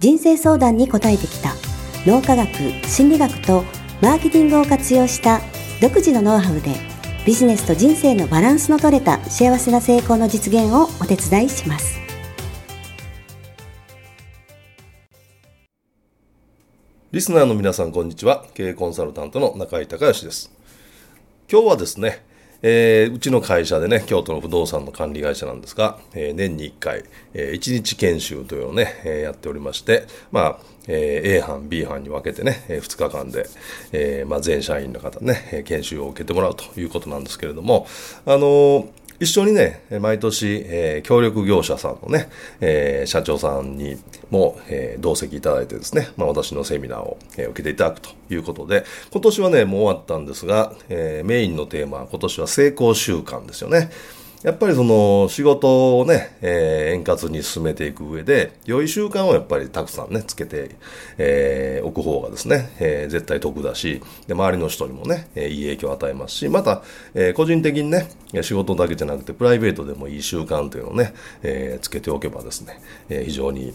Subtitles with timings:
[0.00, 1.54] 人生相談に応えてきた。
[2.06, 2.48] 脳科学
[2.88, 3.64] 心理学と
[4.00, 5.42] マーケティングを活用した
[5.82, 6.74] 独自のノウハウで
[7.26, 12.00] ビジネスと人生のバランスの取れた幸せな成功の実現をお手伝いします。
[17.12, 18.46] リスナーの皆さんこんにちは。
[18.54, 20.50] 経営コンサルタントの中井隆義です。
[21.52, 22.24] 今日はですね
[22.62, 33.46] えー、うちの会社でね、京都の不動産の管理会社なんですが、えー、年に1回、えー、1日研修というのをね、えー、やっておりまして、まあ、えー、A 班、B 班に分けてね、えー、2日間で、
[33.92, 37.86] えーまあ、全社員の方ね、研修を受けてもらうということなんですけれども、
[38.26, 43.98] あのー一緒にね、毎年、えー、協力業者さんのね、えー、社長さんに
[44.30, 53.90] も、えー、同席いただいてですね、まあ、私のセミナーを、え、受けていただくということで、今年はね、もう終わったんですが、え、メインのテーマは今年は成功習慣ですよね。
[54.42, 60.76] やっぱりその仕事をね、えー、円滑に進めていく上で、良い習慣をやっぱりたくさんね、つけて、
[61.18, 68.08] えー、おく方がですね、えー、絶対得だし、で、周りの人にもね、えー、いい影響を与えますし、また、えー、個人的にね、
[68.40, 72.80] 仕事だけじゃなくて、プライベートでもいい習慣というのをね、えー、つけておけばですね、
[73.10, 73.74] えー、非常に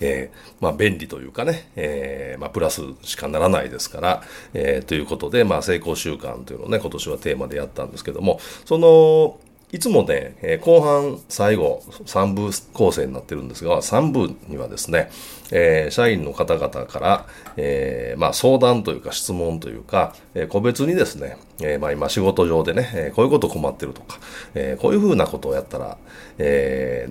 [0.00, 9.38] えー、まあ、便利というかね、えー、まあ、プラスしかならないですから、えー、ということで、まあ、成功習慣というのをね、今年はテーマでやったんですけども、その、
[9.74, 15.10] いつもね、え後半最後3部構成になってるんですが、3部にはですね、
[15.50, 24.20] え、社員の方々から、え、まあ、相談というか質問というか、え、個別にですね、えまあ、今仕事上でね、えこういうこと困ってるとか、
[24.54, 25.98] えこういうふうなことをやったら、
[26.38, 27.08] え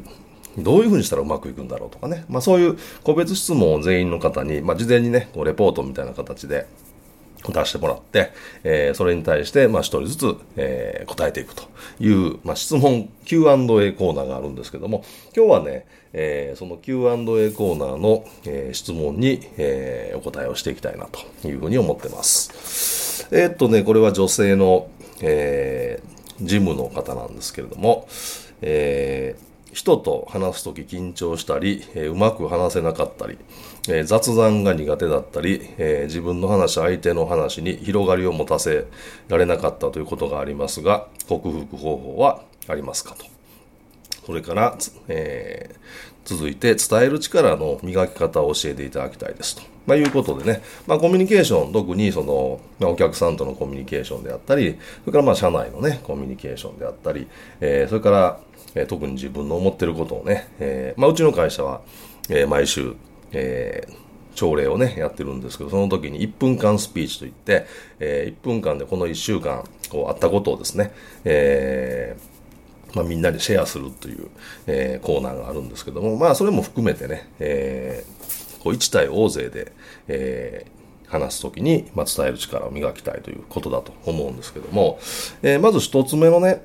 [0.58, 6.66] どういうふうにしたらうまくいくんだろうとかね、まあ、そういう個別質問を全員の方に、まあ、事前にね、こうレポートみたいな形で、
[7.52, 8.32] 出してもらって、
[8.64, 11.64] えー、それに対して、まあ、一人ずつ、えー、答えていくと
[12.00, 15.04] いう、まあ、質問 Q&A コーナーがあるんですけども、
[15.36, 23.28] 今日はね、えー、その Q&A コーナーの、えー、質問に、えー、お答えをしていきたいなというふうに思ってます。
[23.32, 24.88] えー、っとね、これは女性の、
[25.22, 28.08] えー、ジムの方なんですけれども、
[28.62, 33.38] えー、人と話すとき緊張したり、えー、うまく話せなかったり、
[33.90, 38.86] えー、雑談が苦手だったり、えー、自分の話、相手の話に広がりを持たせ
[39.28, 43.26] られなかったということがありますが、克服方法はありますかと。
[44.26, 44.78] それから、
[45.10, 45.76] え、
[46.24, 49.64] 続いて伝える力の磨き方を教えていただきたいですと。
[49.86, 57.28] まあ、いうことでね、まあ、コミュニケーション、特にその、まあ、お客さんとのコミュニケーションであったり、それからまあ社内のね、コミュニケーションであったり、
[57.60, 58.40] えー、それから、
[58.76, 61.82] え、特に自分の思ってることをね、えー、まあ、うちの会社は、
[62.30, 62.96] えー、毎週、
[63.32, 63.94] えー、
[64.36, 67.66] 朝礼をね、やってるんですけど、その時に1分間スピーチといって、
[68.00, 70.92] えー、1分間でこの1週間、こう、あったことをですね、
[71.24, 72.16] え、
[72.94, 74.30] まあ、みんなにシェアするという、
[74.68, 78.04] え、コーナーがあるんですけども、まあ、それも含めてね、え、
[78.64, 79.72] こう、1対大勢で、
[80.08, 80.66] え、
[81.08, 85.00] 話すときに、まあ、伝える力を磨きたいということだと思うんですけども、
[85.44, 86.64] え、まず一つ目のね、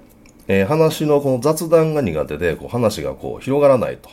[0.49, 4.09] えー、話のこの雑談が苦手で、こう話がこう広がらないと、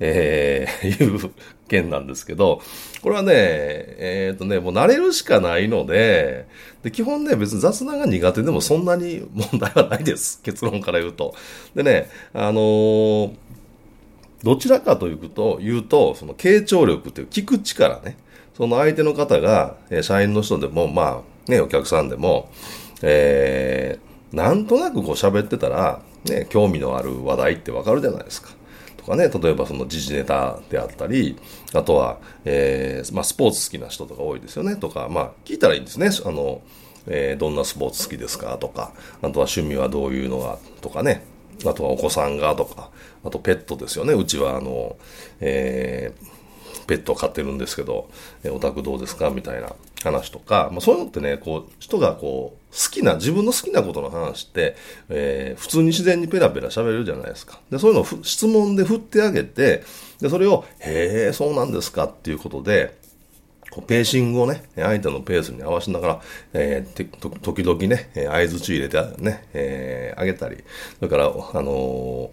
[0.00, 1.30] えー、 いう
[1.68, 2.62] 件なんですけど、
[3.02, 6.46] これはね、えっ、とね、もう慣れるしかないので、
[6.82, 10.40] で、基本ね、別に雑談が苦手でもそんなに問題はないです。
[10.44, 11.34] 結論から言うと。
[11.74, 13.34] でね、あの、
[14.42, 18.16] どちらかというと、言うと、その傾聴力っていう聞く力ね。
[18.56, 22.50] その相手の方が、え社員の人でも、まあ、ね、お客さんでも、
[23.02, 28.50] えー、なんとなくこう喋ってたら、ね、興味のある話題ってわかるじゃないですか。
[28.96, 31.36] とかね、例えばその時事ネタであったり、
[31.74, 36.08] あとは、えー、まあスポーツ好きな人とか多いですよね、とか、まあ聞いたらいいんですね。
[36.24, 36.62] あの、
[37.06, 38.56] えー、どんなスポーツ好きですか？
[38.58, 41.22] とか、あとは趣味はどういうのが、とかね、
[41.66, 42.54] あとはお子さんが？
[42.56, 42.90] とか、
[43.22, 44.14] あとペットですよね。
[44.14, 44.96] うちはあの、
[45.40, 48.08] えー、ペットを飼ってるんですけど、
[48.42, 49.28] えお宅どうですか？
[49.28, 49.68] みたいな。
[50.04, 54.76] 話とか、まあ、そういうのってね、こう、人がこう、好きな、自分の好きなことの話って、
[55.08, 57.60] えー、普通に自然にペラペラ喋れるじゃないですか。
[57.70, 59.82] で、そういうのを質問で振ってあげて、
[60.20, 63.02] で、それを、へえ、そうなんですかっていうことで、
[63.70, 66.22] こうペーシングをね、相手のペースに合わせながら、
[66.52, 70.58] えー、時々ね、合図入れてね、えー、あげたり、
[71.00, 72.30] それから、あのー、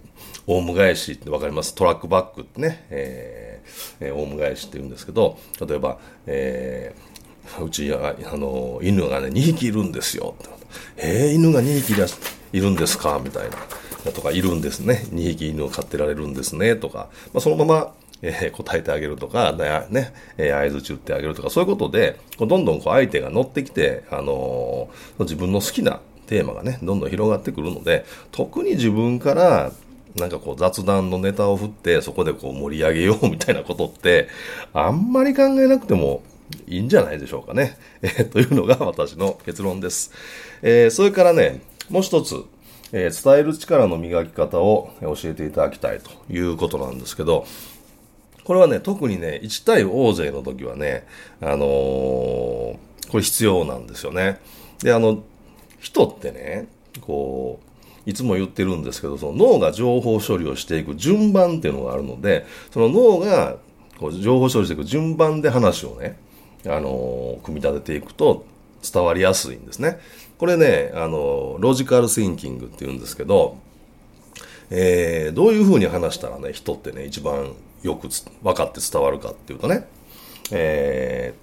[0.48, 1.74] オウム返しってわかります？
[1.74, 3.62] トラックバックってね、え
[4.00, 7.11] ね、えー、オウム返しって言うんですけど、例えば、えー、
[7.64, 10.36] うち、あの、犬がね、2匹いるんですよ。
[10.98, 11.94] えー、犬が2匹
[12.54, 13.20] いるんですか？
[13.24, 14.12] みたいな。
[14.12, 15.06] とか、いるんですね。
[15.12, 16.76] 2匹犬を飼ってられるんですね。
[16.76, 17.94] とか、まあ、そのまま、
[18.24, 19.54] えー、答えてあげるとか、
[19.90, 29.72] ね、えー、合図打ってあげるとか、そういうことで、こうどんどんこう相手が乗ってきて、あのー、自分の好きなテーマがね、どんどん広がってくるので、特に自分から、
[30.16, 34.28] なんかこう雑談のネタを振って、そこでこう盛り上げようみたいなことって、
[34.74, 36.22] あんまり考えなくても
[36.68, 37.78] いいんじゃないでしょうかね。
[38.02, 40.12] えー、というのが私の結論です。
[40.62, 42.44] えー、それからね、もう一つ、
[42.92, 47.46] えー、伝える力の磨き方を教えていただきたいということなんですけど、
[48.44, 51.06] これはね、特にね、1対大勢の時はね、
[51.42, 52.78] あのー、こ
[53.16, 54.40] れ必要なんですよね。
[54.84, 55.24] で、あの、
[55.80, 56.68] 人ってね、
[57.02, 57.72] こう、
[58.06, 63.58] いつも言ってるんですけど、その脳が情報処理をしていく順番っていうのがあるので、その脳が
[64.00, 66.18] こう情報処理していく順番で話をね、
[66.68, 68.46] あの、組み立てていくと
[68.82, 70.00] 伝わりやすいんですね。
[70.38, 73.58] これね、あの、ロジカルシンキングって言うんですけど、
[74.70, 77.54] えー、どういうふうに話したらね、人ってね、一番
[77.84, 78.08] よく
[78.42, 79.88] 分かって伝わるかっていうとね、
[80.52, 81.34] え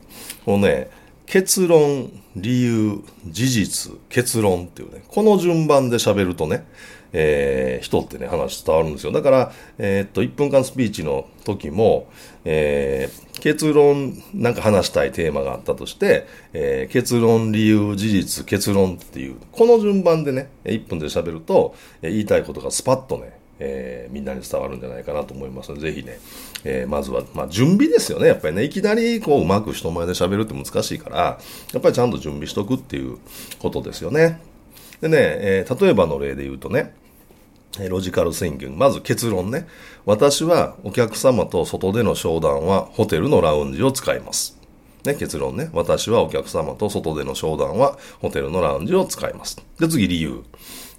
[0.40, 0.90] ー、このね、
[1.26, 6.66] 結論、理由、事実、結論っていうね、この順番で喋るとね、
[7.12, 9.12] えー、人ってね、話伝わるんですよ。
[9.12, 12.08] だから、えー、っと、1分間スピーチの時も、
[12.44, 26.18] えー、結論、なんか話したいテーマがあったとして、えー、結論、理由、事実、結論っていう、この順番でね、1分で喋ると、え言いたいことがスパッとね、えー、みんなに伝わるんじゃないかなと思いますので、ぜひね、
[26.64, 28.28] えー、まずは、まあ、準備ですよね。
[28.28, 31.16] やっぱりね、いきなりこう、うまく人前で喋るって難しいから、
[31.72, 33.18] やっぱりちゃんと準備しとくっていう
[33.58, 34.40] ことですよね。
[35.00, 36.94] でね、えー、例えばの例で言うとね、
[37.88, 38.76] ロジカル宣言。
[38.76, 39.66] まず結論ね。
[40.04, 44.58] 私はお客様と外での商談はホテルのラウンジを使います。
[45.04, 45.70] ね、結論ね。
[45.72, 49.64] 私はお客様と外での商談はホテルのラウンジを使います。
[49.78, 50.42] で、次理由。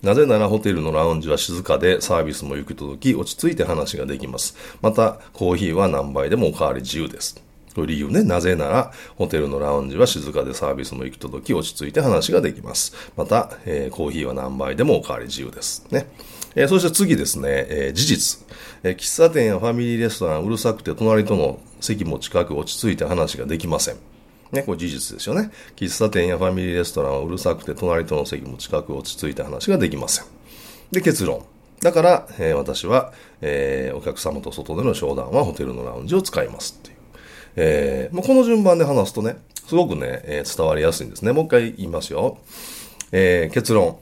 [0.02, 4.56] なぜならホテルのラウンジは静かでサービスも行き届き落ち着いて話ができます。
[4.82, 7.49] また、コーヒーは何杯でもおかわり自由です。
[7.86, 8.24] 理由ね。
[8.24, 12.94] なぜなら、ホテルのラウンジは静かでサービスも行き届き落ち着いて話ができます。
[13.16, 15.86] また、えー、コーヒーは何杯でもおかわり自由です。
[15.92, 16.08] ね。
[16.56, 18.48] えー、そして次ですね、えー、事実、
[18.84, 18.96] えー。
[18.96, 23.96] 喫茶店やファミリーレストランうるさくて隣との席も近く落ち着いて話ができません。
[24.52, 25.52] ね、これ事実ですよね。
[25.76, 30.26] 喫茶店やファミリーレストランはうるさくて隣との席も近く落ち着いた話ができません。
[30.92, 31.46] で、結論。
[31.82, 36.99] だから、え、私は、え、お客様と外での商談はホテルのラウンジを使いますっていう。
[37.56, 39.38] えー、まあ、この順番で話すとね、
[39.68, 41.32] すごくね、えー、伝わりやすいんですね。
[41.32, 42.38] もう一回言いますよ。
[43.12, 43.98] えー、結論。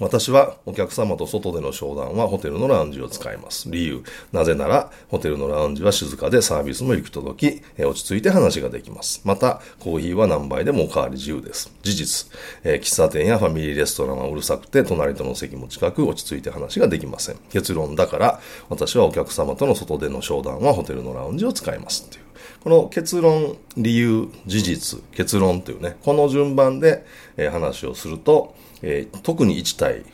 [0.00, 3.70] 私はお客様と外での商談はホテルのラウンジを使います。
[3.70, 4.02] 理由。
[4.32, 9.20] なぜなら、ホテルのラウンジは静かでサービスも行き届き、落ち着いて話ができます。
[9.24, 11.72] また、コーヒーは何杯でもおかわり自由です。
[11.82, 12.30] 事実。
[12.64, 17.36] え、喫茶店やファミリーレストランはうるさくて、隣との席も近く落ち着いて話ができません。
[17.50, 22.04] 結論だから、私はお客様との外での商談はホテルのラウンジを使います。
[22.06, 22.28] っていう。
[22.62, 27.04] この結論、理由、事実、結論というね、この順番で、
[27.36, 30.04] え話をすると、えー、特に1対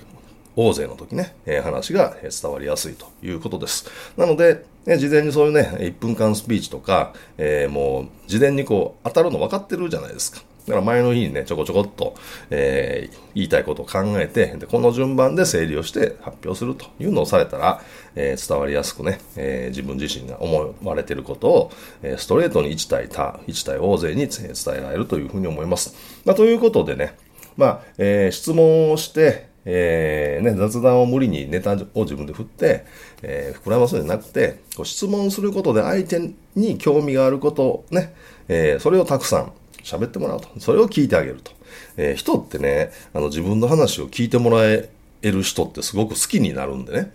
[0.56, 3.90] 大勢の時ね、えー、話が伝わりやすいということです。
[4.16, 10.42] なので、ね、事前にそういうね、1分間スピーチとか、えー、もう事前にこう当たるの分かってるじゃないですか。
[10.66, 12.14] だから前の日にね、ちょこちょこっと、
[12.49, 17.83] えー、言いたいことを考えてで、この順番で整理をして発表するというのをされたら、
[18.14, 25.94] えー、伝わりやすくね、えー、自分自身が思われていることを、え、ストレートに1対他、1対大勢に伝えられるというふうに思います。
[26.25, 27.14] まあ、ということでね、
[27.56, 32.84] まあ、えー、質問をして、えー、ね、雑談を無理にネタを自分で振って、
[33.23, 38.14] えー、膨らますんじゃなくて、こう質問することで相手に興味があることね、
[38.49, 40.49] えー、それをたくさん喋ってもらうと。
[40.58, 41.52] それを聞いてあげると。
[41.96, 44.90] えー、人ってね、あの自分の話を聞いてもらえ
[45.23, 47.12] る人ってすごく好きになるんでね。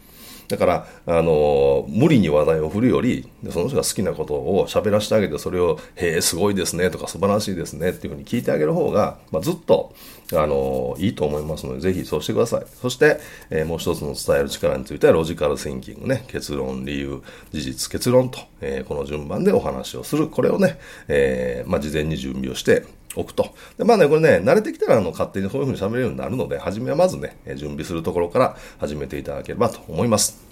[0.50, 9.94] だから、あの、無理に話題を振るより、その人が好きなことを喋らせてあげて、それを、へえ、すごいですねとか素晴らしいですねっていうふうに聞いてあげる方が、まあ、ずっと、
[10.34, 12.65] あの、いいと思いますので、ぜひそうしてください。
[12.82, 13.20] そして、
[13.51, 20.29] えー、もう一つの伝える力については、ロジカルシンキングね、結論、理由、事実、結論と、えー、この順番でお話をする。
[20.29, 22.86] これをね、えー、まあ、事前に準備をして、
[23.16, 23.54] 置くと。
[23.78, 30.50] でまあね、これね、慣れてきたらあの勝手にそういうふうに喋れるようになるので、初めはまずね、準備するところから始めていただければと思います。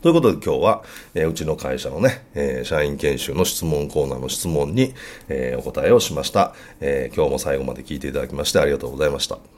[0.00, 0.82] ということで今日は、
[1.14, 4.94] えー、うちの会社のね、えー、社員研修の質問コーナーの質問に、
[5.28, 9.57] えー、お答えをしました、え今日も最後まで聞いていただきましてありがとうございました。